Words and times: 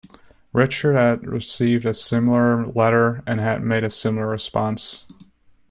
Richard 0.51 0.95
had 0.95 1.27
received 1.27 1.85
a 1.85 1.93
similar 1.93 2.65
letter 2.65 3.21
and 3.27 3.39
had 3.39 3.63
made 3.63 3.83
a 3.83 3.89
similar 3.91 4.25
response. 4.25 5.05